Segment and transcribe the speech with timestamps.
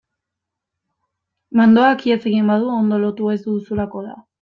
[1.61, 4.23] Mandoak ihes egin badu ondo lotu ez duzulako da.